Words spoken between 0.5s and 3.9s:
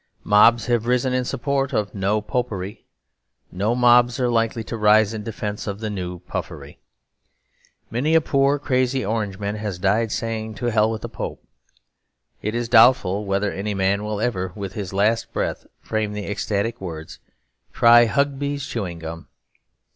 have risen in support of No Popery; no